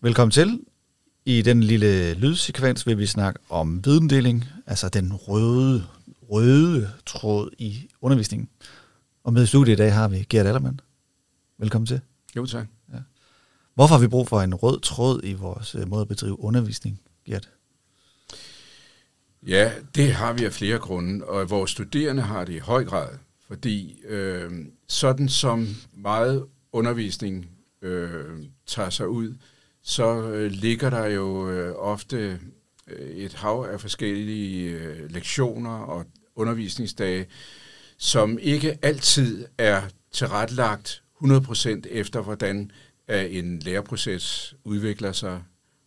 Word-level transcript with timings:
Velkommen 0.00 0.30
til. 0.30 0.60
I 1.24 1.42
den 1.42 1.62
lille 1.62 2.14
lydsekvens 2.14 2.86
vil 2.86 2.98
vi 2.98 3.06
snakke 3.06 3.40
om 3.48 3.84
videndeling, 3.84 4.44
altså 4.66 4.88
den 4.88 5.12
røde, 5.14 5.84
røde 6.30 6.90
tråd 7.06 7.50
i 7.58 7.88
undervisningen. 8.00 8.48
Og 9.24 9.32
med 9.32 9.42
i 9.42 9.46
studiet 9.46 9.72
i 9.72 9.76
dag 9.76 9.94
har 9.94 10.08
vi 10.08 10.26
Gert 10.30 10.46
Allermann. 10.46 10.80
Velkommen 11.58 11.86
til. 11.86 12.00
Jo, 12.36 12.46
tak. 12.46 12.66
Ja. 12.92 12.98
Hvorfor 13.74 13.94
har 13.94 14.00
vi 14.00 14.08
brug 14.08 14.28
for 14.28 14.40
en 14.40 14.54
rød 14.54 14.80
tråd 14.80 15.20
i 15.24 15.32
vores 15.32 15.74
øh, 15.74 15.88
måde 15.88 16.02
at 16.02 16.08
bedrive 16.08 16.40
undervisning, 16.40 17.00
Gert? 17.24 17.50
Ja, 19.46 19.72
det 19.94 20.12
har 20.12 20.32
vi 20.32 20.44
af 20.44 20.52
flere 20.52 20.78
grunde, 20.78 21.24
og 21.24 21.50
vores 21.50 21.70
studerende 21.70 22.22
har 22.22 22.44
det 22.44 22.52
i 22.52 22.58
høj 22.58 22.84
grad, 22.84 23.08
fordi 23.48 24.00
øh, 24.04 24.50
sådan 24.88 25.28
som 25.28 25.68
meget 25.92 26.44
undervisning 26.72 27.48
øh, 27.82 28.24
tager 28.66 28.90
sig 28.90 29.08
ud, 29.08 29.34
så 29.86 30.22
øh, 30.22 30.50
ligger 30.50 30.90
der 30.90 31.06
jo 31.06 31.50
øh, 31.50 31.74
ofte 31.76 32.40
øh, 32.88 33.08
et 33.08 33.34
hav 33.34 33.68
af 33.72 33.80
forskellige 33.80 34.70
øh, 34.70 35.10
lektioner 35.10 35.78
og 35.78 36.04
undervisningsdage, 36.36 37.26
som 37.98 38.38
ikke 38.38 38.78
altid 38.82 39.46
er 39.58 39.82
tilrettelagt 40.12 41.02
100% 41.22 41.82
efter, 41.90 42.20
hvordan 42.20 42.70
øh, 43.08 43.36
en 43.36 43.58
læreproces 43.58 44.54
udvikler 44.64 45.12
sig. 45.12 45.42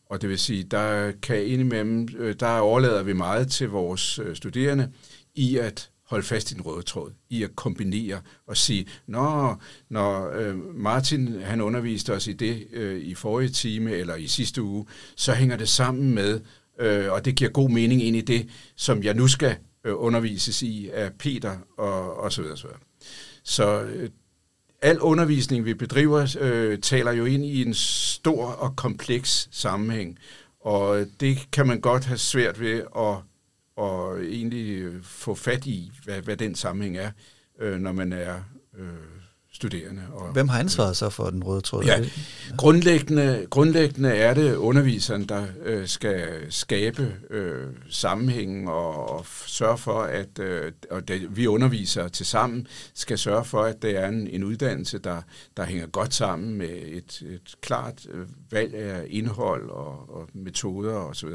Og 0.05 0.21
det 0.21 0.29
vil 0.29 0.39
sige, 0.39 0.63
der 0.63 1.11
kan 1.11 1.45
indimellem, 1.45 2.07
øh, 2.17 2.35
der 2.39 2.59
overlader 2.59 3.03
vi 3.03 3.13
meget 3.13 3.51
til 3.51 3.69
vores 3.69 4.19
øh, 4.19 4.35
studerende 4.35 4.91
i 5.35 5.57
at 5.57 5.89
holde 6.09 6.25
fast 6.25 6.51
i 6.51 6.53
den 6.53 6.61
røde 6.61 6.81
tråd, 6.81 7.11
i 7.29 7.43
at 7.43 7.55
kombinere 7.55 8.21
og 8.47 8.57
sige, 8.57 8.87
når, 9.07 9.61
når 9.89 10.31
øh, 10.31 10.75
Martin 10.75 11.41
han 11.41 11.61
underviste 11.61 12.13
os 12.13 12.27
i 12.27 12.33
det 12.33 12.67
øh, 12.73 13.01
i 13.01 13.15
forrige 13.15 13.49
time 13.49 13.91
eller 13.91 14.15
i 14.15 14.27
sidste 14.27 14.61
uge, 14.61 14.85
så 15.15 15.33
hænger 15.33 15.57
det 15.57 15.69
sammen 15.69 16.15
med, 16.15 16.41
øh, 16.79 17.11
og 17.11 17.25
det 17.25 17.35
giver 17.35 17.49
god 17.49 17.69
mening 17.69 18.03
ind 18.03 18.15
i 18.15 18.21
det, 18.21 18.49
som 18.75 19.03
jeg 19.03 19.13
nu 19.13 19.27
skal 19.27 19.55
øh, 19.85 19.93
undervises 19.95 20.61
i 20.61 20.89
af 20.89 21.13
Peter 21.13 21.57
og, 21.77 22.17
og 22.17 22.31
så 22.31 22.41
videre. 22.41 22.57
Så, 22.57 22.67
videre. 22.67 22.79
så 23.43 23.81
øh, 23.81 24.09
al 24.81 24.99
undervisning, 24.99 25.65
vi 25.65 25.73
bedriver, 25.73 26.37
øh, 26.39 26.79
taler 26.79 27.11
jo 27.11 27.25
ind 27.25 27.45
i 27.45 27.61
en 27.61 27.73
stor 27.73 28.45
og 28.45 28.75
kompleks 28.75 29.49
sammenhæng, 29.51 30.17
og 30.61 31.01
øh, 31.01 31.07
det 31.19 31.51
kan 31.51 31.67
man 31.67 31.81
godt 31.81 32.05
have 32.05 32.17
svært 32.17 32.59
ved 32.59 32.83
at 32.97 33.17
og 33.79 34.23
egentlig 34.23 34.91
få 35.03 35.35
fat 35.35 35.65
i, 35.65 35.91
hvad, 36.03 36.21
hvad 36.21 36.37
den 36.37 36.55
sammenhæng 36.55 36.97
er, 36.97 37.11
øh, 37.59 37.79
når 37.79 37.91
man 37.91 38.13
er 38.13 38.35
øh, 38.77 39.19
studerende. 39.51 40.01
Og, 40.13 40.31
Hvem 40.33 40.47
har 40.47 40.59
ansvaret 40.59 40.97
så 40.97 41.09
for 41.09 41.29
den 41.29 41.43
røde 41.43 41.61
tråd? 41.61 41.83
Ja, 41.83 42.05
grundlæggende, 42.57 43.47
grundlæggende 43.49 44.09
er 44.09 44.33
det 44.33 44.55
underviseren, 44.55 45.29
der 45.29 45.45
øh, 45.65 45.87
skal 45.87 46.27
skabe 46.49 47.15
øh, 47.29 47.67
sammenhængen 47.89 48.67
og, 48.67 49.09
og 49.09 49.25
sørge 49.45 49.77
for, 49.77 50.01
at 50.01 50.39
øh, 50.39 50.71
og 50.91 51.07
det, 51.07 51.37
vi 51.37 51.47
underviser 51.47 52.07
til 52.07 52.25
sammen 52.25 52.67
skal 52.93 53.17
sørge 53.17 53.45
for, 53.45 53.63
at 53.63 53.81
det 53.81 53.97
er 53.97 54.07
en, 54.07 54.27
en 54.27 54.43
uddannelse, 54.43 54.99
der, 54.99 55.21
der 55.57 55.65
hænger 55.65 55.87
godt 55.87 56.13
sammen 56.13 56.53
med 56.53 56.69
et, 56.69 57.21
et 57.21 57.55
klart 57.61 58.05
øh, 58.11 58.27
valg 58.51 58.73
af 58.73 59.05
indhold 59.09 59.69
og, 59.69 60.15
og 60.15 60.29
metoder 60.33 60.93
osv. 60.93 61.29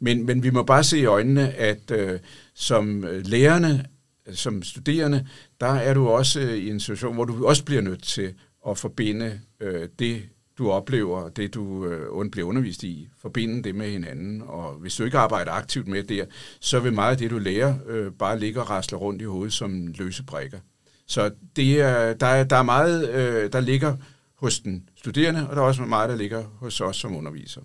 Men, 0.00 0.26
men 0.26 0.42
vi 0.42 0.50
må 0.50 0.62
bare 0.62 0.84
se 0.84 0.98
i 0.98 1.04
øjnene, 1.04 1.52
at 1.52 1.90
øh, 1.90 2.18
som 2.54 3.04
øh, 3.04 3.26
lærerne 3.26 3.84
som 4.32 4.62
studerende, 4.62 5.26
der 5.60 5.66
er 5.66 5.94
du 5.94 6.08
også 6.08 6.40
øh, 6.40 6.56
i 6.56 6.70
en 6.70 6.80
situation, 6.80 7.14
hvor 7.14 7.24
du 7.24 7.46
også 7.46 7.64
bliver 7.64 7.82
nødt 7.82 8.02
til 8.02 8.34
at 8.68 8.78
forbinde 8.78 9.40
øh, 9.60 9.88
det, 9.98 10.22
du 10.58 10.70
oplever, 10.70 11.28
det 11.28 11.54
du 11.54 11.86
øh, 11.86 12.30
bliver 12.30 12.48
undervist 12.48 12.82
i, 12.82 13.08
forbinde 13.18 13.62
det 13.62 13.74
med 13.74 13.90
hinanden. 13.90 14.42
Og 14.46 14.74
hvis 14.74 14.96
du 14.96 15.04
ikke 15.04 15.18
arbejder 15.18 15.52
aktivt 15.52 15.88
med 15.88 16.02
det, 16.02 16.26
så 16.60 16.80
vil 16.80 16.92
meget 16.92 17.10
af 17.10 17.18
det, 17.18 17.30
du 17.30 17.38
lærer, 17.38 17.74
øh, 17.86 18.12
bare 18.12 18.38
ligge 18.38 18.60
og 18.60 18.70
rasle 18.70 18.96
rundt 18.98 19.22
i 19.22 19.24
hovedet 19.24 19.52
som 19.52 19.86
løse 19.86 20.22
brækker. 20.22 20.58
Så 21.06 21.30
det 21.56 21.80
er, 21.80 22.14
der, 22.14 22.26
er, 22.26 22.44
der 22.44 22.56
er 22.56 22.62
meget, 22.62 23.10
øh, 23.10 23.52
der 23.52 23.60
ligger 23.60 23.96
hos 24.34 24.60
den 24.60 24.88
studerende, 24.96 25.48
og 25.48 25.56
der 25.56 25.62
er 25.62 25.66
også 25.66 25.82
meget, 25.82 26.10
der 26.10 26.16
ligger 26.16 26.44
hos 26.58 26.80
os 26.80 26.96
som 26.96 27.16
undervisere. 27.16 27.64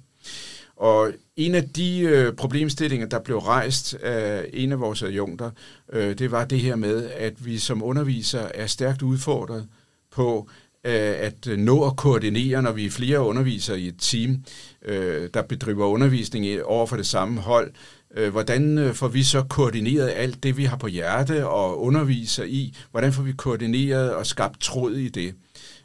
Og 0.77 1.11
en 1.35 1.55
af 1.55 1.69
de 1.69 1.99
øh, 1.99 2.33
problemstillinger, 2.33 3.07
der 3.07 3.19
blev 3.19 3.37
rejst 3.37 3.93
af 3.93 4.49
en 4.53 4.71
af 4.71 4.79
vores 4.79 5.03
adjunkter, 5.03 5.51
øh, 5.93 6.17
det 6.17 6.31
var 6.31 6.45
det 6.45 6.59
her 6.59 6.75
med, 6.75 7.09
at 7.09 7.45
vi 7.45 7.57
som 7.57 7.83
undervisere 7.83 8.55
er 8.55 8.67
stærkt 8.67 9.01
udfordret 9.01 9.67
på 10.11 10.49
øh, 10.85 11.13
at 11.19 11.47
øh, 11.47 11.57
nå 11.57 11.87
at 11.87 11.95
koordinere, 11.95 12.61
når 12.61 12.71
vi 12.71 12.85
er 12.85 12.89
flere 12.89 13.21
undervisere 13.21 13.79
i 13.79 13.87
et 13.87 13.95
team, 13.99 14.43
øh, 14.85 15.29
der 15.33 15.41
bedriver 15.41 15.85
undervisning 15.85 16.63
over 16.63 16.85
for 16.85 16.95
det 16.95 17.07
samme 17.07 17.41
hold. 17.41 17.71
Øh, 18.15 18.31
hvordan 18.31 18.77
øh, 18.77 18.93
får 18.93 19.07
vi 19.07 19.23
så 19.23 19.43
koordineret 19.49 20.11
alt 20.15 20.43
det, 20.43 20.57
vi 20.57 20.63
har 20.63 20.77
på 20.77 20.87
hjerte 20.87 21.47
og 21.47 21.81
underviser 21.81 22.43
i? 22.43 22.77
Hvordan 22.91 23.13
får 23.13 23.23
vi 23.23 23.33
koordineret 23.33 24.13
og 24.13 24.25
skabt 24.25 24.61
tråd 24.61 24.95
i 24.95 25.09
det? 25.09 25.35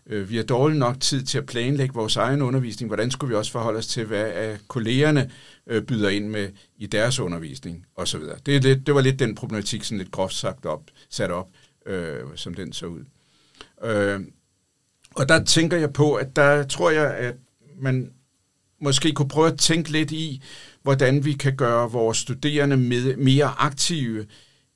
Øh, 0.07 0.31
vi 0.31 0.37
har 0.37 0.45
dårlig 0.45 0.79
nok 0.79 1.01
tid 1.01 1.23
til 1.23 1.39
at 1.39 1.47
planlægge 1.47 1.95
vores 1.95 2.17
egen 2.17 2.43
undervisning. 2.43 2.89
Hvordan 2.89 3.11
skulle 3.11 3.29
vi 3.29 3.35
også 3.35 3.53
forholde 3.53 3.79
os 3.79 3.87
til, 3.87 4.05
hvad 4.05 4.59
kollegerne 4.69 5.31
øh, 5.67 5.83
byder 5.83 6.09
ind 6.09 6.29
med 6.29 6.49
i 6.77 6.87
deres 6.87 7.21
undervisning 7.21 7.87
osv. 7.97 8.21
Det, 8.47 8.57
er 8.57 8.61
lidt, 8.61 8.87
det 8.87 8.95
var 8.95 9.01
lidt 9.01 9.19
den 9.19 9.35
problematik, 9.35 9.85
sådan 9.85 9.99
lidt 9.99 10.11
groft 10.11 10.35
sagt 10.35 10.67
op, 10.67 10.83
sat 11.11 11.31
op, 11.31 11.49
øh, 11.87 12.21
som 12.35 12.55
den 12.55 12.73
så 12.73 12.87
ud. 12.87 13.05
Øh, 13.85 14.21
og 15.15 15.29
der 15.29 15.45
tænker 15.45 15.77
jeg 15.77 15.93
på, 15.93 16.15
at 16.15 16.37
der 16.37 16.63
tror 16.63 16.91
jeg, 16.91 17.15
at 17.15 17.35
man 17.81 18.13
måske 18.81 19.13
kunne 19.13 19.29
prøve 19.29 19.49
at 19.49 19.59
tænke 19.59 19.93
lidt 19.93 20.13
i, 20.13 20.43
hvordan 20.83 21.25
vi 21.25 21.33
kan 21.33 21.57
gøre 21.57 21.91
vores 21.91 22.19
studerende 22.19 22.77
med, 22.77 23.17
mere 23.17 23.55
aktive 23.59 24.27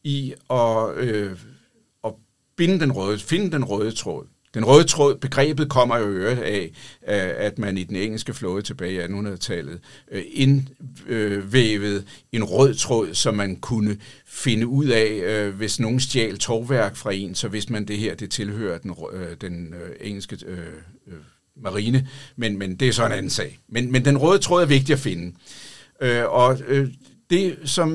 i 0.03 0.35
at, 0.51 0.97
øh, 0.97 1.39
at 2.05 2.13
binde 2.57 2.81
den 2.81 2.93
røde, 2.93 3.19
finde 3.19 3.51
den 3.51 3.65
røde 3.65 3.93
tråd. 3.93 4.27
Den 4.55 4.65
røde 4.65 4.85
tråd, 4.85 5.17
begrebet 5.17 5.69
kommer 5.69 5.99
jo 5.99 6.05
øvrigt 6.05 6.41
af, 6.41 6.71
at 7.39 7.59
man 7.59 7.79
i 7.79 7.85
den 7.85 7.97
engelske 7.97 8.35
flåde 8.35 8.63
tilbage 8.63 8.93
i 8.93 8.99
1800-tallet 8.99 9.81
øh, 10.11 10.23
indvævede 10.33 11.97
øh, 11.97 12.03
en 12.33 12.45
rød 12.45 12.75
tråd, 12.75 13.15
som 13.15 13.35
man 13.35 13.57
kunne 13.57 13.97
finde 14.27 14.67
ud 14.67 14.87
af, 14.87 15.07
øh, 15.07 15.55
hvis 15.55 15.81
nogen 15.81 16.01
stjal 16.01 16.39
togværk 16.39 16.97
fra 16.97 17.13
en, 17.13 17.35
så 17.35 17.49
vidste 17.49 17.73
man, 17.73 17.85
det 17.85 17.99
her 17.99 18.15
det 18.15 18.31
tilhører 18.31 18.79
den, 18.79 18.95
den 19.41 19.75
engelske 20.01 20.39
marine, 21.57 22.09
men, 22.37 22.59
men 22.59 22.77
det 22.77 22.89
er 22.89 22.93
så 22.93 23.07
en 23.07 23.13
anden 23.13 23.31
sag. 23.31 23.59
Men, 23.69 23.93
men 23.93 24.05
den 24.05 24.19
røde 24.19 24.39
tråd 24.39 24.63
er 24.63 24.67
vigtig 24.67 24.93
at 24.93 24.99
finde. 24.99 25.33
og 26.27 26.59
det, 27.31 27.59
som 27.65 27.89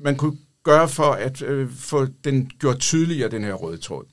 man 0.00 0.16
kunne 0.16 0.36
gøre 0.62 0.88
for 0.88 1.12
at 1.12 1.42
få 1.76 2.06
den 2.24 2.50
gjort 2.58 2.78
tydeligere, 2.78 3.30
den 3.30 3.44
her 3.44 3.52
røde 3.52 3.76
tråd, 3.76 4.04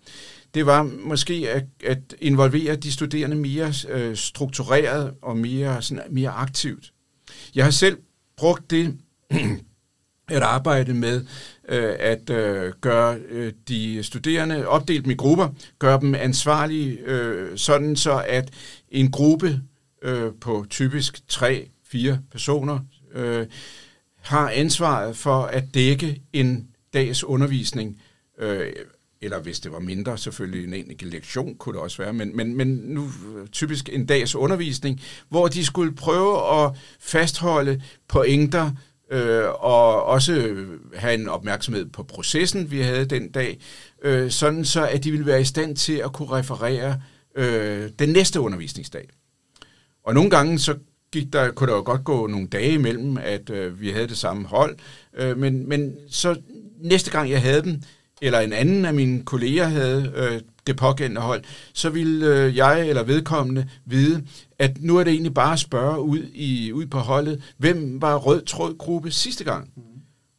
det 0.55 0.65
var 0.65 0.83
måske 0.83 1.49
at, 1.49 1.65
at 1.85 2.15
involvere 2.21 2.75
de 2.75 2.91
studerende 2.91 3.35
mere 3.35 3.73
øh, 3.89 4.15
struktureret 4.15 5.13
og 5.21 5.37
mere, 5.37 5.81
sådan, 5.81 6.03
mere 6.09 6.29
aktivt. 6.29 6.93
Jeg 7.55 7.63
har 7.63 7.71
selv 7.71 7.97
brugt 8.37 8.71
det 8.71 8.97
at 10.27 10.43
arbejde 10.43 10.93
med 10.93 11.25
øh, 11.69 11.95
at 11.99 12.29
øh, 12.29 12.73
gøre 12.81 13.17
øh, 13.29 13.53
de 13.67 14.03
studerende 14.03 14.67
opdelt 14.67 15.07
i 15.07 15.13
grupper, 15.13 15.49
gøre 15.79 15.99
dem 15.99 16.15
ansvarlige, 16.15 16.99
øh, 16.99 17.57
sådan 17.57 17.95
så 17.95 18.23
at 18.27 18.53
en 18.89 19.11
gruppe 19.11 19.61
øh, 20.01 20.31
på 20.41 20.65
typisk 20.69 21.21
3-4 21.33 22.15
personer 22.31 22.79
øh, 23.13 23.47
har 24.21 24.49
ansvaret 24.49 25.17
for 25.17 25.43
at 25.43 25.63
dække 25.73 26.21
en 26.33 26.67
dags 26.93 27.23
undervisning. 27.23 28.01
Øh, 28.39 28.71
eller 29.25 29.39
hvis 29.39 29.59
det 29.59 29.71
var 29.71 29.79
mindre, 29.79 30.17
selvfølgelig 30.17 30.63
en 30.63 30.73
enkelt 30.73 31.13
lektion 31.13 31.55
kunne 31.55 31.73
det 31.73 31.81
også 31.81 31.97
være, 31.97 32.13
men, 32.13 32.37
men, 32.37 32.57
men 32.57 32.67
nu 32.67 33.09
typisk 33.51 33.89
en 33.93 34.05
dags 34.05 34.35
undervisning, 34.35 35.01
hvor 35.29 35.47
de 35.47 35.65
skulle 35.65 35.95
prøve 35.95 36.63
at 36.63 36.71
fastholde 36.99 37.81
pointer, 38.07 38.71
øh, 39.11 39.45
og 39.45 40.03
også 40.03 40.55
have 40.95 41.13
en 41.13 41.29
opmærksomhed 41.29 41.85
på 41.85 42.03
processen, 42.03 42.71
vi 42.71 42.81
havde 42.81 43.05
den 43.05 43.31
dag, 43.31 43.59
øh, 44.03 44.31
sådan 44.31 44.65
så 44.65 44.87
at 44.87 45.03
de 45.03 45.11
ville 45.11 45.25
være 45.25 45.41
i 45.41 45.45
stand 45.45 45.75
til 45.75 45.93
at 45.93 46.13
kunne 46.13 46.31
referere 46.31 47.01
øh, 47.35 47.89
den 47.99 48.09
næste 48.09 48.39
undervisningsdag. 48.39 49.07
Og 50.03 50.13
nogle 50.13 50.29
gange 50.29 50.59
så 50.59 50.75
gik 51.11 51.33
der, 51.33 51.51
kunne 51.51 51.69
der 51.69 51.75
jo 51.75 51.83
godt 51.85 52.03
gå 52.03 52.27
nogle 52.27 52.47
dage 52.47 52.73
imellem, 52.73 53.17
at 53.17 53.49
øh, 53.49 53.81
vi 53.81 53.89
havde 53.89 54.07
det 54.07 54.17
samme 54.17 54.47
hold, 54.47 54.77
øh, 55.17 55.37
men, 55.37 55.69
men 55.69 55.95
så 56.09 56.35
næste 56.81 57.11
gang 57.11 57.29
jeg 57.29 57.41
havde 57.41 57.61
dem, 57.61 57.81
eller 58.21 58.39
en 58.39 58.53
anden 58.53 58.85
af 58.85 58.93
mine 58.93 59.23
kolleger 59.23 59.67
havde 59.67 60.13
øh, 60.15 60.41
det 60.67 60.75
pågældende 60.75 61.21
hold, 61.21 61.43
så 61.73 61.89
ville 61.89 62.27
øh, 62.27 62.55
jeg 62.55 62.89
eller 62.89 63.03
vedkommende 63.03 63.69
vide, 63.85 64.23
at 64.59 64.77
nu 64.81 64.97
er 64.97 65.03
det 65.03 65.11
egentlig 65.11 65.33
bare 65.33 65.53
at 65.53 65.59
spørge 65.59 66.01
ud, 66.01 66.23
i, 66.33 66.71
ud 66.71 66.85
på 66.85 66.97
holdet, 66.99 67.43
hvem 67.57 68.01
var 68.01 68.15
rød 68.15 68.45
tråd 68.45 68.77
gruppe 68.77 69.11
sidste 69.11 69.43
gang? 69.43 69.69
Mm. 69.75 69.81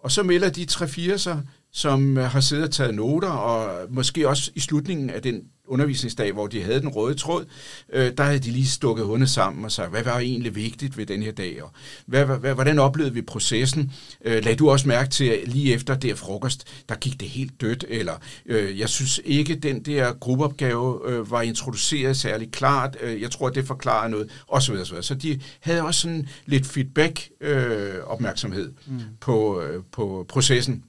Og 0.00 0.12
så 0.12 0.22
melder 0.22 0.50
de 0.50 0.66
3-4 0.70 1.16
sig, 1.16 1.42
som 1.76 2.16
har 2.16 2.40
siddet 2.40 2.64
og 2.64 2.70
taget 2.70 2.94
noter, 2.94 3.28
og 3.28 3.86
måske 3.90 4.28
også 4.28 4.50
i 4.54 4.60
slutningen 4.60 5.10
af 5.10 5.22
den 5.22 5.42
undervisningsdag, 5.68 6.32
hvor 6.32 6.46
de 6.46 6.62
havde 6.62 6.80
den 6.80 6.88
røde 6.88 7.14
tråd, 7.14 7.44
øh, 7.92 8.12
der 8.18 8.24
havde 8.24 8.38
de 8.38 8.50
lige 8.50 8.66
stukket 8.66 9.06
hunde 9.06 9.26
sammen 9.26 9.64
og 9.64 9.72
sagt, 9.72 9.90
hvad 9.90 10.02
var 10.02 10.18
egentlig 10.18 10.54
vigtigt 10.54 10.96
ved 10.96 11.06
den 11.06 11.22
her 11.22 11.32
dag, 11.32 11.62
og 11.62 11.70
hvad, 12.06 12.24
hvad, 12.24 12.54
hvordan 12.54 12.78
oplevede 12.78 13.14
vi 13.14 13.22
processen? 13.22 13.92
Øh, 14.24 14.44
lad 14.44 14.56
du 14.56 14.70
også 14.70 14.88
mærke 14.88 15.10
til, 15.10 15.24
at 15.24 15.48
lige 15.48 15.74
efter 15.74 15.94
det 15.94 16.18
frokost, 16.18 16.64
der 16.88 16.94
gik 16.94 17.20
det 17.20 17.28
helt 17.28 17.60
dødt, 17.60 17.84
eller 17.88 18.14
øh, 18.46 18.78
jeg 18.78 18.88
synes 18.88 19.20
ikke, 19.24 19.54
den 19.54 19.82
der 19.82 20.12
gruppeopgave 20.12 21.10
øh, 21.10 21.30
var 21.30 21.42
introduceret 21.42 22.16
særlig 22.16 22.52
klart, 22.52 22.96
øh, 23.00 23.22
jeg 23.22 23.30
tror, 23.30 23.48
det 23.48 23.66
forklarer 23.66 24.08
noget, 24.08 24.30
osv. 24.48 24.74
osv. 24.74 25.02
Så 25.02 25.14
de 25.14 25.40
havde 25.60 25.82
også 25.82 26.00
sådan 26.00 26.28
lidt 26.46 26.66
feedback-opmærksomhed 26.66 28.72
øh, 28.88 28.94
mm. 28.94 29.00
på, 29.20 29.62
øh, 29.62 29.82
på 29.92 30.26
processen. 30.28 30.84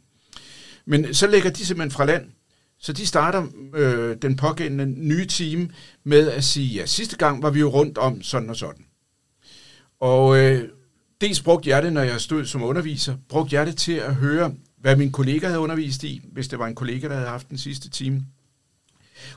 Men 0.88 1.14
så 1.14 1.28
lægger 1.28 1.50
de 1.50 1.66
simpelthen 1.66 1.92
fra 1.92 2.06
land, 2.06 2.26
så 2.80 2.94
de 2.94 3.06
starter 3.06 3.48
øh, 3.76 4.18
den 4.22 4.36
pågældende 4.36 4.86
nye 4.86 5.26
team 5.26 5.70
med 6.04 6.30
at 6.32 6.44
sige, 6.44 6.68
ja, 6.68 6.86
sidste 6.86 7.18
gang 7.18 7.44
var 7.44 7.50
vi 7.50 7.60
jo 7.60 7.70
rundt 7.70 7.98
om 7.98 8.22
sådan 8.22 8.50
og 8.50 8.56
sådan. 8.56 8.86
Og 10.00 10.38
øh, 10.38 10.70
dels 11.22 11.42
brugte 11.42 11.70
jeg 11.70 11.84
det, 11.84 11.94
når 11.94 12.02
jeg 12.02 12.22
stod 12.22 12.46
som 12.46 12.64
underviser, 12.64 13.16
brugte 13.30 13.56
jeg 13.56 13.66
det 13.66 13.78
til 13.78 13.92
at 13.92 14.16
høre, 14.16 14.54
hvad 14.82 14.96
min 14.96 15.12
kollega 15.12 15.48
havde 15.48 15.60
undervist 15.60 16.04
i, 16.04 16.22
hvis 16.32 16.48
det 16.48 16.60
var 16.60 16.68
en 16.68 16.76
kollega, 16.76 17.08
der 17.08 17.16
havde 17.16 17.30
haft 17.30 17.50
den 17.50 17.58
sidste 17.58 17.90
time. 17.90 18.26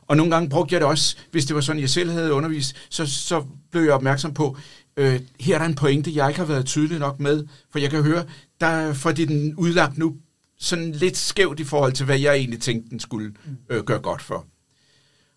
Og 0.07 0.17
nogle 0.17 0.33
gange 0.33 0.49
brugte 0.49 0.73
jeg 0.73 0.81
det 0.81 0.89
også, 0.89 1.17
hvis 1.31 1.45
det 1.45 1.55
var 1.55 1.61
sådan, 1.61 1.81
jeg 1.81 1.91
selv 1.91 2.11
havde 2.11 2.33
undervist, 2.33 2.77
så, 2.91 3.07
så 3.07 3.45
blev 3.71 3.83
jeg 3.83 3.93
opmærksom 3.93 4.35
på, 4.35 4.57
øh, 4.97 5.21
her 5.41 5.55
er 5.55 5.59
der 5.59 5.67
en 5.67 5.75
pointe, 5.75 6.13
jeg 6.15 6.29
ikke 6.29 6.41
har 6.41 6.47
været 6.47 6.67
tydelig 6.67 6.99
nok 6.99 7.21
med, 7.21 7.45
for 7.71 7.79
jeg 7.79 7.91
kan 7.91 8.03
høre, 8.03 8.25
der 8.61 8.93
fordi 8.93 9.25
den 9.25 9.55
udlagt 9.55 9.99
nu 9.99 10.17
sådan 10.61 10.93
lidt 10.93 11.17
skævt 11.17 11.61
i 11.61 11.65
forhold 11.65 11.93
til, 11.93 12.07
hvad 12.07 12.19
jeg 12.19 12.35
egentlig 12.35 12.61
tænkte, 12.61 12.91
den 12.91 13.01
skulle 13.01 13.33
øh, 13.69 13.85
gøre 13.85 14.01
godt 14.01 14.23
for. 14.23 14.47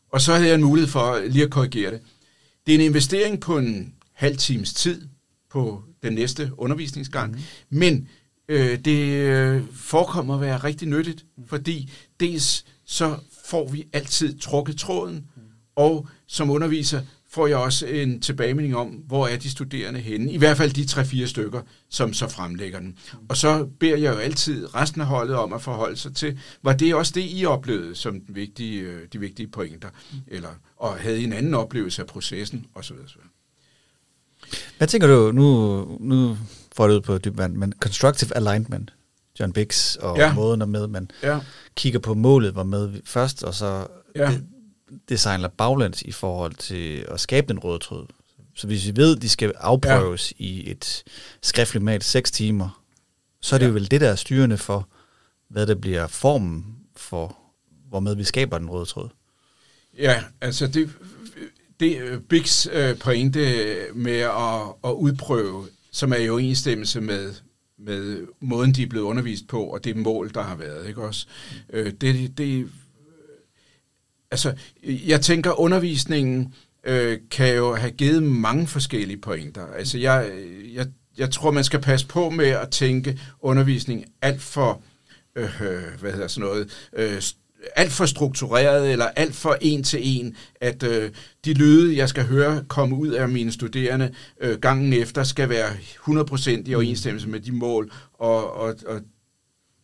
Og 0.09 0.21
så 0.21 0.33
havde 0.33 0.47
jeg 0.47 0.55
en 0.55 0.63
mulighed 0.63 0.89
for 0.89 1.19
lige 1.27 1.43
at 1.43 1.51
korrigere 1.51 1.91
det. 1.91 2.01
Det 2.65 2.75
er 2.75 2.79
en 2.79 2.85
investering 2.85 3.39
på 3.39 3.57
en 3.57 3.93
halv 4.13 4.37
times 4.37 4.73
tid 4.73 5.07
på 5.51 5.83
den 6.03 6.13
næste 6.13 6.51
undervisningsgang, 6.57 7.31
mm. 7.31 7.41
men 7.69 8.07
øh, 8.47 8.79
det 8.79 9.13
øh, 9.13 9.63
forekommer 9.73 10.35
at 10.35 10.41
være 10.41 10.57
rigtig 10.57 10.87
nyttigt, 10.87 11.25
mm. 11.37 11.47
fordi 11.47 11.91
dels 12.19 12.65
så 12.85 13.17
får 13.45 13.69
vi 13.69 13.87
altid 13.93 14.39
trukket 14.39 14.77
tråden, 14.77 15.15
mm. 15.15 15.41
og 15.75 16.07
som 16.27 16.49
underviser 16.49 17.01
får 17.33 17.47
jeg 17.47 17.57
også 17.57 17.85
en 17.85 18.21
tilbagemelding 18.21 18.75
om, 18.75 18.87
hvor 18.87 19.27
er 19.27 19.37
de 19.37 19.51
studerende 19.51 19.99
henne. 19.99 20.31
I 20.31 20.37
hvert 20.37 20.57
fald 20.57 20.71
de 20.71 20.83
3-4 21.23 21.25
stykker, 21.25 21.61
som 21.89 22.13
så 22.13 22.27
fremlægger 22.27 22.79
den. 22.79 22.97
Og 23.29 23.37
så 23.37 23.67
beder 23.79 23.97
jeg 23.97 24.13
jo 24.13 24.17
altid 24.17 24.75
resten 24.75 25.01
af 25.01 25.07
holdet 25.07 25.35
om 25.35 25.53
at 25.53 25.61
forholde 25.61 25.97
sig 25.97 26.15
til, 26.15 26.39
var 26.63 26.73
det 26.73 26.95
også 26.95 27.11
det, 27.15 27.25
I 27.29 27.45
oplevede 27.45 27.95
som 27.95 28.21
den 28.21 28.35
vigtige, 28.35 28.81
øh, 28.81 29.01
de 29.13 29.19
vigtige 29.19 29.47
pointer? 29.47 29.89
Eller, 30.27 30.49
og 30.77 30.95
havde 30.95 31.21
I 31.21 31.23
en 31.23 31.33
anden 31.33 31.53
oplevelse 31.53 32.01
af 32.01 32.07
processen? 32.07 32.65
Osv. 32.75 32.95
osv. 33.05 33.21
Hvad 34.77 34.87
tænker 34.87 35.07
du, 35.07 35.31
nu, 35.31 35.97
nu 35.99 36.37
får 36.75 36.87
det 36.87 36.95
ud 36.95 37.01
på 37.01 37.17
dybt 37.17 37.37
vand, 37.37 37.55
men 37.55 37.73
constructive 37.79 38.37
alignment, 38.37 38.93
John 39.39 39.53
Biggs 39.53 39.95
og 39.95 40.17
ja. 40.17 40.33
måden 40.33 40.71
med, 40.71 40.87
man 40.87 41.11
ja. 41.23 41.39
kigger 41.75 41.99
på 41.99 42.13
målet, 42.13 42.55
var 42.55 42.63
med 42.63 42.91
først, 43.05 43.43
og 43.43 43.53
så 43.53 43.87
ja. 44.15 44.31
det, 44.31 44.43
designer 45.09 45.47
baglæns 45.47 46.01
i 46.01 46.11
forhold 46.11 46.55
til 46.55 47.05
at 47.07 47.19
skabe 47.19 47.47
den 47.47 47.59
røde 47.59 47.79
tråd. 47.79 48.07
Så 48.55 48.67
hvis 48.67 48.87
vi 48.87 48.95
ved, 48.95 49.15
at 49.15 49.21
de 49.21 49.29
skal 49.29 49.53
afprøves 49.57 50.33
ja. 50.39 50.45
i 50.45 50.71
et 50.71 51.03
skriftligt 51.41 51.83
mat 51.83 52.03
6 52.03 52.31
timer, 52.31 52.83
så 53.41 53.55
er 53.55 53.57
det 53.57 53.65
ja. 53.65 53.67
jo 53.67 53.73
vel 53.73 53.91
det, 53.91 54.01
der 54.01 54.09
er 54.09 54.15
styrende 54.15 54.57
for, 54.57 54.89
hvad 55.49 55.67
det 55.67 55.81
bliver 55.81 56.07
formen 56.07 56.65
for, 56.95 57.37
hvormed 57.89 58.15
vi 58.15 58.23
skaber 58.23 58.57
den 58.57 58.69
røde 58.69 58.85
tråd. 58.85 59.09
Ja, 59.97 60.23
altså 60.41 60.67
det, 60.67 60.89
det 61.79 62.01
øh, 62.01 62.21
Bigs 62.21 62.67
øh, 62.73 62.97
pointe 62.99 63.39
med 63.93 64.19
at, 64.19 64.61
at 64.83 64.91
udprøve, 64.91 65.67
som 65.91 66.11
er 66.11 66.17
i 66.17 66.29
overensstemmelse 66.29 67.01
med, 67.01 67.33
med 67.79 68.27
måden, 68.39 68.71
de 68.71 68.83
er 68.83 68.87
blevet 68.87 69.05
undervist 69.05 69.47
på, 69.47 69.63
og 69.63 69.83
det 69.83 69.95
mål, 69.95 70.33
der 70.33 70.41
har 70.41 70.55
været, 70.55 70.87
ikke 70.87 71.01
også? 71.01 71.27
Øh, 71.73 71.93
det, 72.01 72.37
det 72.37 72.69
altså, 74.33 74.53
jeg 74.83 75.21
tænker, 75.21 75.59
undervisningen 75.59 76.53
øh, 76.83 77.17
kan 77.31 77.55
jo 77.55 77.75
have 77.75 77.91
givet 77.91 78.23
mange 78.23 78.67
forskellige 78.67 79.21
pointer. 79.21 79.67
Altså, 79.77 79.97
jeg, 79.97 80.31
jeg, 80.73 80.87
jeg 81.17 81.31
tror, 81.31 81.51
man 81.51 81.63
skal 81.63 81.81
passe 81.81 82.07
på 82.07 82.29
med 82.29 82.47
at 82.47 82.69
tænke 82.69 83.19
undervisning 83.41 84.05
alt 84.21 84.41
for, 84.41 84.81
øh, 85.35 85.49
hvad 85.99 86.11
hedder 86.11 86.27
sådan 86.27 86.49
noget, 86.49 86.89
øh, 86.97 87.21
alt 87.75 87.91
for 87.91 88.05
struktureret 88.05 88.91
eller 88.91 89.05
alt 89.05 89.35
for 89.35 89.57
en 89.61 89.83
til 89.83 89.99
en, 90.03 90.35
at 90.61 90.83
øh, 90.83 91.11
de 91.45 91.53
lyde, 91.53 91.97
jeg 91.97 92.09
skal 92.09 92.23
høre 92.23 92.63
komme 92.67 92.95
ud 92.95 93.09
af 93.09 93.29
mine 93.29 93.51
studerende 93.51 94.11
øh, 94.41 94.59
gangen 94.59 94.93
efter, 94.93 95.23
skal 95.23 95.49
være 95.49 95.69
100% 95.69 96.69
i 96.69 96.75
overensstemmelse 96.75 97.29
med 97.29 97.39
de 97.39 97.51
mål 97.51 97.91
og, 98.13 98.53
og, 98.53 98.75
og 98.87 99.01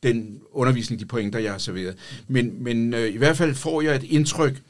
den 0.04 0.40
undervisning, 0.52 1.02
de 1.02 1.06
pointer, 1.06 1.40
jeg 1.40 1.52
har 1.52 1.58
serveret. 1.58 1.96
Men, 2.28 2.64
men 2.64 2.94
øh, 2.94 3.14
i 3.14 3.18
hvert 3.18 3.38
fald 3.38 3.56
får 3.56 3.82
jeg 3.82 3.96
et 3.96 4.04
indtryk 4.04 4.62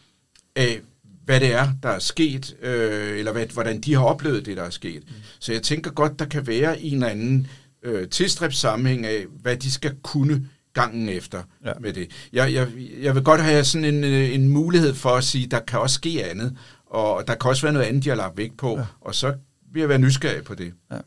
af, 0.55 0.81
hvad 1.25 1.39
det 1.39 1.53
er, 1.53 1.67
der 1.83 1.89
er 1.89 1.99
sket, 1.99 2.55
øh, 2.61 3.17
eller 3.17 3.31
hvad, 3.31 3.45
hvordan 3.45 3.81
de 3.81 3.93
har 3.93 4.03
oplevet 4.03 4.45
det, 4.45 4.57
der 4.57 4.63
er 4.63 4.69
sket. 4.69 5.03
Mm. 5.07 5.13
Så 5.39 5.53
jeg 5.53 5.61
tænker 5.61 5.91
godt, 5.91 6.19
der 6.19 6.25
kan 6.25 6.47
være 6.47 6.81
en 6.81 6.93
eller 6.93 7.07
anden 7.07 7.47
øh, 7.83 8.09
tilstræbssammenhæng 8.09 9.05
af, 9.05 9.25
hvad 9.41 9.57
de 9.57 9.71
skal 9.71 9.95
kunne 10.03 10.47
gangen 10.73 11.09
efter 11.09 11.43
ja. 11.65 11.73
med 11.79 11.93
det. 11.93 12.09
Jeg, 12.33 12.53
jeg, 12.53 12.67
jeg 13.01 13.15
vil 13.15 13.23
godt 13.23 13.41
have 13.41 13.63
sådan 13.63 13.95
en, 13.95 14.03
øh, 14.03 14.33
en 14.33 14.49
mulighed 14.49 14.93
for 14.93 15.09
at 15.09 15.23
sige, 15.23 15.47
der 15.47 15.59
kan 15.59 15.79
også 15.79 15.93
ske 15.93 16.25
andet, 16.25 16.57
og 16.85 17.27
der 17.27 17.35
kan 17.35 17.49
også 17.49 17.61
være 17.61 17.73
noget 17.73 17.85
andet, 17.85 18.03
de 18.03 18.09
har 18.09 18.15
lagt 18.15 18.37
vægt 18.37 18.57
på, 18.57 18.77
ja. 18.77 18.85
og 19.01 19.15
så 19.15 19.33
vil 19.73 19.79
jeg 19.79 19.89
være 19.89 19.99
nysgerrig 19.99 20.43
på 20.43 20.55
det. 20.55 20.73
Ja. 20.91 20.97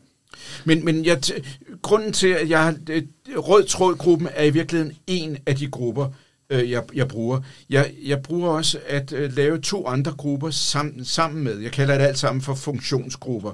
Men, 0.64 0.84
men 0.84 1.04
jeg 1.04 1.22
grunden 1.82 2.12
til, 2.12 2.28
at 2.28 2.50
jeg 2.50 2.64
har... 2.64 2.76
Øh, 2.90 3.02
rød 3.36 3.64
trådgruppen 3.64 4.28
er 4.34 4.44
i 4.44 4.50
virkeligheden 4.50 4.96
en 5.06 5.38
af 5.46 5.56
de 5.56 5.66
grupper, 5.66 6.08
øh, 6.50 6.70
jeg, 6.70 6.82
jeg 6.94 7.08
bruger. 7.08 7.40
Jeg, 7.70 7.92
jeg 8.04 8.22
bruger 8.22 8.50
også 8.50 8.78
at 8.86 9.12
øh, 9.12 9.36
lave 9.36 9.58
to 9.58 9.86
andre 9.86 10.12
grupper 10.12 10.50
sammen, 10.50 11.04
sammen 11.04 11.44
med. 11.44 11.58
Jeg 11.58 11.72
kalder 11.72 11.98
det 11.98 12.04
alt 12.04 12.18
sammen 12.18 12.42
for 12.42 12.54
funktionsgrupper. 12.54 13.52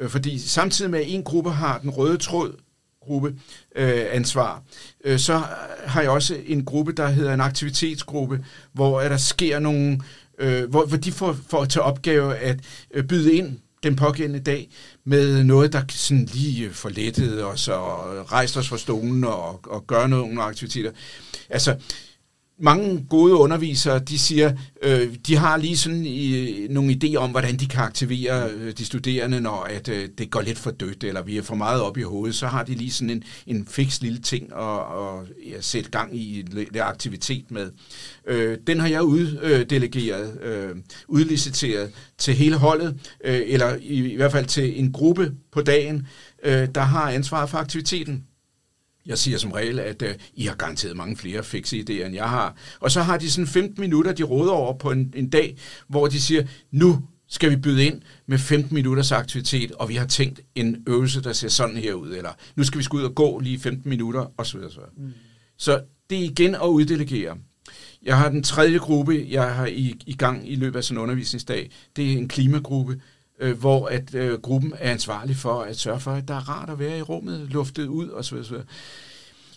Øh, 0.00 0.08
fordi 0.08 0.38
samtidig 0.38 0.90
med, 0.90 1.00
at 1.00 1.06
en 1.08 1.22
gruppe 1.22 1.50
har 1.50 1.78
den 1.78 1.90
røde 1.90 2.16
tråd, 2.16 2.56
gruppe 3.00 3.34
øh, 3.76 4.06
ansvar. 4.10 4.62
Øh, 5.04 5.18
så 5.18 5.42
har 5.86 6.00
jeg 6.00 6.10
også 6.10 6.36
en 6.46 6.64
gruppe, 6.64 6.92
der 6.92 7.08
hedder 7.08 7.34
en 7.34 7.40
aktivitetsgruppe, 7.40 8.44
hvor 8.72 9.00
der 9.00 9.16
sker 9.16 9.58
nogle, 9.58 10.00
øh, 10.38 10.70
hvor, 10.70 10.86
hvor 10.86 10.96
de 10.96 11.12
får, 11.12 11.36
får 11.48 11.64
til 11.64 11.80
opgave 11.80 12.36
at 12.36 12.60
øh, 12.94 13.04
byde 13.04 13.34
ind 13.34 13.58
den 13.82 13.96
pågældende 13.96 14.40
dag 14.40 14.70
med 15.04 15.44
noget, 15.44 15.72
der 15.72 15.82
sådan 15.88 16.24
lige 16.24 16.66
øh, 16.66 16.72
forlettede 16.72 17.44
os 17.44 17.68
og 17.68 18.32
rejste 18.32 18.58
os 18.58 18.68
fra 18.68 18.78
stolen 18.78 19.24
og, 19.24 19.60
og 19.66 19.86
gør 19.86 20.06
nogle 20.06 20.42
aktiviteter. 20.42 20.90
Altså, 21.48 21.76
mange 22.60 23.06
gode 23.10 23.34
undervisere, 23.34 23.98
de 23.98 24.18
siger, 24.18 24.52
øh, 24.82 25.14
de 25.26 25.36
har 25.36 25.56
lige 25.56 25.76
sådan 25.76 26.04
i, 26.06 26.66
nogle 26.70 26.98
idéer 27.02 27.16
om, 27.16 27.30
hvordan 27.30 27.56
de 27.56 27.66
kan 27.66 27.80
aktivere 27.80 28.50
øh, 28.50 28.72
de 28.72 28.84
studerende, 28.84 29.40
når 29.40 29.62
at, 29.62 29.88
øh, 29.88 30.08
det 30.18 30.30
går 30.30 30.40
lidt 30.40 30.58
for 30.58 30.70
dødt, 30.70 31.04
eller 31.04 31.22
vi 31.22 31.36
er 31.36 31.42
for 31.42 31.54
meget 31.54 31.82
op 31.82 31.98
i 31.98 32.02
hovedet, 32.02 32.36
så 32.36 32.46
har 32.46 32.64
de 32.64 32.74
lige 32.74 32.90
sådan 32.90 33.10
en, 33.10 33.22
en 33.46 33.66
fix 33.66 34.00
lille 34.00 34.18
ting 34.18 34.52
at, 34.52 34.78
at 34.78 35.50
ja, 35.50 35.60
sætte 35.60 35.90
gang 35.90 36.16
i 36.16 36.44
lidt 36.50 36.76
aktivitet 36.80 37.50
med. 37.50 37.70
Øh, 38.26 38.58
den 38.66 38.80
har 38.80 38.88
jeg 38.88 39.02
uddelegeret, 39.02 40.42
øh, 40.42 40.76
udliciteret 41.08 41.90
til 42.18 42.34
hele 42.34 42.56
holdet, 42.56 42.96
øh, 43.24 43.40
eller 43.46 43.76
i, 43.80 44.12
i 44.12 44.16
hvert 44.16 44.32
fald 44.32 44.46
til 44.46 44.80
en 44.80 44.92
gruppe 44.92 45.32
på 45.52 45.62
dagen, 45.62 46.06
øh, 46.44 46.68
der 46.74 46.80
har 46.80 47.10
ansvar 47.10 47.46
for 47.46 47.58
aktiviteten. 47.58 48.24
Jeg 49.06 49.18
siger 49.18 49.38
som 49.38 49.52
regel, 49.52 49.78
at 49.78 50.02
uh, 50.02 50.08
I 50.34 50.46
har 50.46 50.54
garanteret 50.54 50.96
mange 50.96 51.16
flere 51.16 51.44
fikse 51.44 51.78
idéer, 51.78 52.06
end 52.06 52.14
jeg 52.14 52.28
har. 52.28 52.56
Og 52.80 52.90
så 52.90 53.02
har 53.02 53.18
de 53.18 53.30
sådan 53.30 53.46
15 53.46 53.80
minutter, 53.80 54.12
de 54.12 54.22
råder 54.22 54.52
over 54.52 54.78
på 54.78 54.90
en, 54.90 55.12
en 55.16 55.30
dag, 55.30 55.58
hvor 55.88 56.06
de 56.06 56.20
siger, 56.20 56.46
nu 56.70 57.02
skal 57.28 57.50
vi 57.50 57.56
byde 57.56 57.84
ind 57.84 58.02
med 58.26 58.38
15 58.38 58.74
minutters 58.74 59.12
aktivitet, 59.12 59.72
og 59.72 59.88
vi 59.88 59.94
har 59.94 60.06
tænkt 60.06 60.40
en 60.54 60.84
øvelse, 60.88 61.22
der 61.22 61.32
ser 61.32 61.48
sådan 61.48 61.76
her 61.76 61.94
ud, 61.94 62.10
eller 62.10 62.30
nu 62.56 62.64
skal 62.64 62.78
vi 62.78 62.84
skulle 62.84 63.04
ud 63.04 63.08
og 63.08 63.14
gå 63.14 63.38
lige 63.38 63.60
15 63.60 63.88
minutter, 63.88 64.26
osv. 64.38 64.60
Så, 64.60 64.80
mm. 64.96 65.12
så 65.56 65.80
det 66.10 66.18
er 66.18 66.22
igen 66.22 66.54
at 66.54 66.66
uddelegere. 66.66 67.36
Jeg 68.02 68.18
har 68.18 68.28
den 68.28 68.42
tredje 68.42 68.78
gruppe, 68.78 69.26
jeg 69.28 69.54
har 69.54 69.66
i, 69.66 69.94
i 70.06 70.12
gang 70.12 70.50
i 70.50 70.54
løbet 70.54 70.76
af 70.76 70.84
sådan 70.84 70.98
en 70.98 71.02
undervisningsdag. 71.02 71.70
Det 71.96 72.12
er 72.12 72.18
en 72.18 72.28
klimagruppe, 72.28 73.00
øh, 73.40 73.58
hvor 73.58 73.86
at 73.86 74.14
øh, 74.14 74.40
gruppen 74.40 74.72
er 74.78 74.92
ansvarlig 74.92 75.36
for 75.36 75.62
at 75.62 75.78
sørge 75.78 76.00
for, 76.00 76.12
at 76.12 76.28
der 76.28 76.34
er 76.34 76.48
rart 76.48 76.70
at 76.70 76.78
være 76.78 76.98
i 76.98 77.02
rummet, 77.02 77.48
luftet 77.50 77.86
ud 77.86 78.10
osv. 78.10 78.36
osv. 78.36 78.56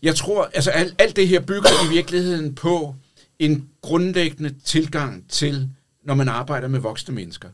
Jeg 0.01 0.15
tror, 0.15 0.49
altså 0.53 0.71
alt, 0.71 0.95
alt 0.97 1.15
det 1.15 1.27
her 1.27 1.39
bygger 1.39 1.85
i 1.85 1.93
virkeligheden 1.93 2.55
på 2.55 2.95
en 3.39 3.69
grundlæggende 3.81 4.55
tilgang 4.65 5.29
til, 5.29 5.69
når 6.03 6.13
man 6.13 6.29
arbejder 6.29 6.67
med 6.67 6.79
voksne 6.79 7.15
mennesker. 7.15 7.49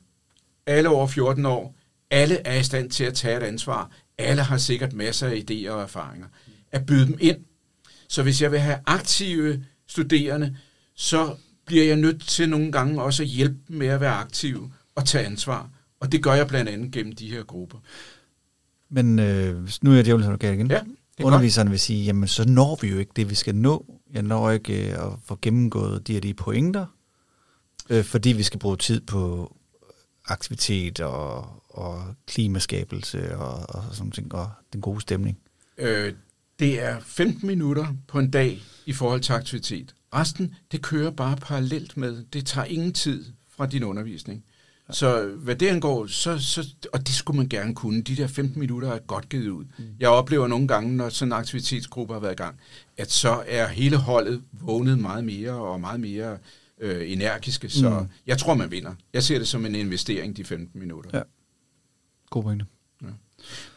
Alle 0.65 0.89
over 0.89 1.07
14 1.07 1.45
år, 1.45 1.75
alle 2.11 2.35
er 2.47 2.59
i 2.59 2.63
stand 2.63 2.89
til 2.89 3.03
at 3.03 3.13
tage 3.13 3.37
et 3.37 3.43
ansvar, 3.43 3.91
alle 4.17 4.41
har 4.41 4.57
sikkert 4.57 4.93
masser 4.93 5.27
af 5.27 5.43
idéer 5.51 5.69
og 5.69 5.81
erfaringer. 5.81 6.27
At 6.71 6.85
byde 6.85 7.05
dem 7.05 7.17
ind, 7.19 7.37
Så 8.09 8.23
hvis 8.23 8.41
jeg 8.41 8.51
vil 8.51 8.59
have 8.59 8.79
aktive 8.85 9.65
studerende, 9.87 10.57
så 10.95 11.35
bliver 11.65 11.85
jeg 11.85 11.95
nødt 11.95 12.27
til 12.27 12.49
nogle 12.49 12.71
gange 12.71 13.01
også 13.01 13.23
at 13.23 13.29
hjælpe 13.29 13.57
dem 13.67 13.77
med 13.77 13.87
at 13.87 14.01
være 14.01 14.13
aktive 14.13 14.71
og 14.95 15.05
tage 15.05 15.25
ansvar. 15.25 15.69
Og 15.99 16.11
det 16.11 16.23
gør 16.23 16.33
jeg 16.33 16.47
blandt 16.47 16.69
andet 16.69 16.91
gennem 16.91 17.15
de 17.15 17.29
her 17.29 17.43
grupper. 17.43 17.77
Men 18.89 19.19
øh, 19.19 19.69
nu 19.81 19.91
er 19.91 19.95
jeg 19.95 20.05
djævelens 20.05 20.27
advokat 20.27 20.53
igen. 20.53 20.71
Ja, 20.71 20.81
Underviseren 21.23 21.71
vil 21.71 21.79
sige, 21.79 22.05
jamen 22.05 22.27
så 22.27 22.49
når 22.49 22.77
vi 22.81 22.87
jo 22.87 22.97
ikke 22.97 23.11
det, 23.15 23.29
vi 23.29 23.35
skal 23.35 23.55
nå. 23.55 23.85
Jeg 24.13 24.21
når 24.21 24.51
ikke 24.51 24.91
øh, 24.91 25.05
at 25.05 25.13
få 25.25 25.39
gennemgået 25.41 26.07
de 26.07 26.13
her 26.13 26.19
de 26.19 26.33
pointer, 26.33 26.85
øh, 27.89 28.03
fordi 28.03 28.29
vi 28.29 28.43
skal 28.43 28.59
bruge 28.59 28.77
tid 28.77 29.01
på 29.01 29.53
aktivitet 30.25 30.99
og, 30.99 31.63
og 31.69 32.15
klimaskabelse 32.27 33.37
og, 33.37 33.75
og 33.75 33.95
sådan 33.95 34.11
ting, 34.11 34.33
og 34.33 34.51
den 34.73 34.81
gode 34.81 35.01
stemning. 35.01 35.39
Øh, 35.77 36.13
det 36.59 36.83
er 36.83 36.99
15 36.99 37.47
minutter 37.47 37.87
på 38.07 38.19
en 38.19 38.31
dag 38.31 38.61
i 38.85 38.93
forhold 38.93 39.21
til 39.21 39.33
aktivitet. 39.33 39.95
Resten, 40.13 40.55
det 40.71 40.81
kører 40.81 41.11
bare 41.11 41.37
parallelt 41.37 41.97
med. 41.97 42.25
Det 42.33 42.45
tager 42.45 42.65
ingen 42.65 42.93
tid 42.93 43.25
fra 43.49 43.65
din 43.65 43.83
undervisning. 43.83 44.43
Så 44.89 45.25
hvad 45.25 45.55
det 45.55 45.67
angår, 45.67 46.07
så, 46.07 46.39
så, 46.39 46.67
og 46.93 46.99
det 46.99 47.15
skulle 47.15 47.37
man 47.37 47.49
gerne 47.49 47.75
kunne. 47.75 48.01
De 48.01 48.15
der 48.15 48.27
15 48.27 48.59
minutter 48.59 48.91
er 48.91 48.99
godt 48.99 49.29
givet 49.29 49.47
ud. 49.49 49.65
Mm. 49.77 49.85
Jeg 49.99 50.09
oplever 50.09 50.47
nogle 50.47 50.67
gange, 50.67 50.95
når 50.95 51.09
sådan 51.09 51.29
en 51.29 51.33
aktivitetsgruppe 51.33 52.13
har 52.13 52.19
været 52.19 52.33
i 52.33 52.35
gang, 52.35 52.59
at 52.97 53.11
så 53.11 53.43
er 53.47 53.67
hele 53.67 53.97
holdet 53.97 54.41
vågnet 54.51 54.99
meget 54.99 55.23
mere 55.23 55.51
og 55.51 55.79
meget 55.79 55.99
mere 55.99 56.37
øh, 56.79 57.11
energiske. 57.11 57.69
Så 57.69 57.89
mm. 57.89 58.07
jeg 58.27 58.37
tror, 58.37 58.53
man 58.53 58.71
vinder. 58.71 58.93
Jeg 59.13 59.23
ser 59.23 59.37
det 59.37 59.47
som 59.47 59.65
en 59.65 59.75
investering, 59.75 60.37
de 60.37 60.43
15 60.43 60.79
minutter. 60.79 61.09
Ja. 61.13 61.21
God 62.29 62.43
pointe. 62.43 62.65
Ja. 63.01 63.07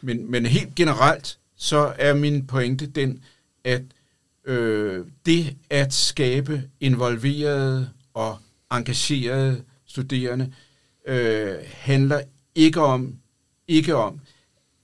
Men, 0.00 0.31
men 0.31 0.47
helt 0.47 0.75
generelt, 0.75 1.38
så 1.57 1.95
er 1.99 2.14
min 2.14 2.47
pointe 2.47 2.87
den, 2.87 3.25
at 3.64 3.83
øh, 4.45 5.07
det 5.26 5.57
at 5.71 5.93
skabe 5.93 6.62
involverede 6.81 7.90
og 8.14 8.38
engagerede 8.73 9.62
studerende, 9.87 10.52
øh, 11.07 11.57
handler 11.66 12.21
ikke 12.54 12.80
om, 12.80 13.14
ikke 13.69 13.95
om, 13.95 14.21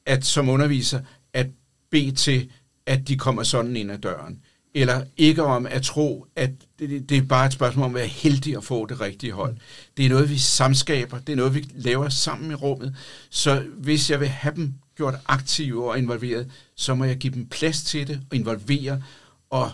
at 0.06 0.24
som 0.24 0.48
underviser, 0.48 1.00
at 1.32 1.46
bede 1.90 2.12
til, 2.12 2.50
at 2.86 3.08
de 3.08 3.18
kommer 3.18 3.42
sådan 3.42 3.76
ind 3.76 3.92
ad 3.92 3.98
døren. 3.98 4.40
Eller 4.74 5.04
ikke 5.16 5.42
om 5.42 5.66
at 5.66 5.82
tro, 5.82 6.26
at 6.36 6.50
det, 6.78 7.08
det 7.08 7.18
er 7.18 7.22
bare 7.22 7.46
et 7.46 7.52
spørgsmål 7.52 7.84
om 7.84 7.90
at 7.90 7.94
være 7.94 8.06
heldig 8.06 8.56
at 8.56 8.64
få 8.64 8.86
det 8.86 9.00
rigtige 9.00 9.32
hold. 9.32 9.56
Det 9.96 10.04
er 10.04 10.08
noget, 10.08 10.30
vi 10.30 10.38
samskaber. 10.38 11.18
Det 11.18 11.32
er 11.32 11.36
noget, 11.36 11.54
vi 11.54 11.68
laver 11.74 12.08
sammen 12.08 12.50
i 12.50 12.54
rummet. 12.54 12.96
Så 13.30 13.64
hvis 13.76 14.10
jeg 14.10 14.20
vil 14.20 14.28
have 14.28 14.54
dem 14.54 14.74
gjort 14.96 15.14
aktive 15.26 15.90
og 15.90 15.98
involveret, 15.98 16.50
så 16.74 16.94
må 16.94 17.04
jeg 17.04 17.16
give 17.16 17.34
dem 17.34 17.48
plads 17.48 17.84
til 17.84 18.08
det 18.08 18.20
og 18.30 18.36
involvere. 18.36 19.02
Og 19.50 19.70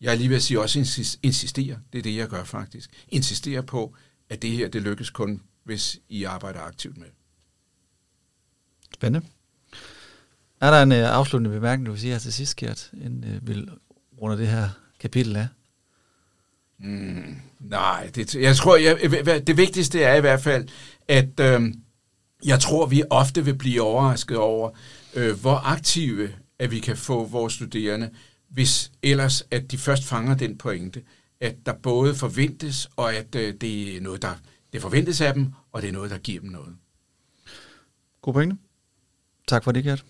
jeg 0.00 0.12
er 0.12 0.16
lige 0.16 0.28
ved 0.28 0.36
at 0.36 0.42
sige 0.42 0.60
også 0.60 0.78
insistere. 1.22 1.78
Det 1.92 1.98
er 1.98 2.02
det, 2.02 2.16
jeg 2.16 2.28
gør 2.28 2.44
faktisk. 2.44 2.90
Insistere 3.08 3.62
på, 3.62 3.94
at 4.30 4.42
det 4.42 4.50
her, 4.50 4.68
det 4.68 4.82
lykkes 4.82 5.10
kun 5.10 5.40
hvis 5.64 5.98
I 6.08 6.24
arbejder 6.24 6.60
aktivt 6.60 6.96
med. 6.98 7.06
Spændende. 8.94 9.26
Er 10.60 10.70
der 10.70 10.82
en 10.82 10.92
uh, 10.92 10.98
afsluttende 10.98 11.50
bemærkning, 11.50 11.86
du 11.86 11.92
vil 11.92 12.00
sige 12.00 12.12
her 12.12 12.18
til 12.18 12.32
sidst, 12.32 12.56
Gert, 12.56 12.90
inden 12.92 13.36
uh, 13.36 13.48
vi 13.48 13.68
runder 14.22 14.36
det 14.36 14.48
her 14.48 14.68
kapitel 15.00 15.36
af? 15.36 15.48
Mm, 16.78 17.36
nej, 17.60 18.10
det, 18.14 18.34
jeg 18.34 18.56
tror, 18.56 18.76
jeg, 18.76 19.46
det 19.46 19.56
vigtigste 19.56 20.02
er 20.02 20.14
i 20.14 20.20
hvert 20.20 20.40
fald, 20.40 20.68
at 21.08 21.40
øh, 21.40 21.74
jeg 22.44 22.60
tror, 22.60 22.86
vi 22.86 23.02
ofte 23.10 23.44
vil 23.44 23.54
blive 23.54 23.82
overrasket 23.82 24.36
over, 24.36 24.70
øh, 25.14 25.40
hvor 25.40 25.56
aktive 25.56 26.30
at 26.58 26.70
vi 26.70 26.80
kan 26.80 26.96
få 26.96 27.24
vores 27.24 27.52
studerende, 27.52 28.10
hvis 28.48 28.92
ellers 29.02 29.44
at 29.50 29.70
de 29.70 29.78
først 29.78 30.04
fanger 30.04 30.34
den 30.34 30.58
pointe, 30.58 31.02
at 31.40 31.54
der 31.66 31.72
både 31.72 32.14
forventes, 32.14 32.88
og 32.96 33.14
at 33.14 33.34
øh, 33.34 33.54
det 33.60 33.96
er 33.96 34.00
noget, 34.00 34.22
der 34.22 34.34
det 34.74 34.82
forventes 34.82 35.20
af 35.20 35.34
dem, 35.34 35.52
og 35.72 35.82
det 35.82 35.88
er 35.88 35.92
noget, 35.92 36.10
der 36.10 36.18
giver 36.18 36.40
dem 36.40 36.50
noget. 36.50 36.76
God 38.22 38.32
pointe. 38.32 38.56
Tak 39.48 39.64
for 39.64 39.72
det, 39.72 39.84
Gert. 39.84 40.04